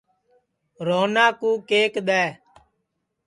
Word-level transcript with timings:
روہنا 0.87 1.25
کُو 1.39 1.51
کیک 1.69 1.93
دؔے 2.07 2.25